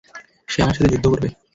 সে 0.49 0.59
আমার 0.61 0.75
সাথে 0.75 0.91
যুদ্ধ 0.93 1.05
করবে। 1.07 1.27